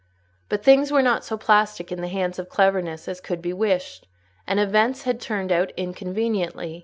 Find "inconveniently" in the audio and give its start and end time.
5.77-6.79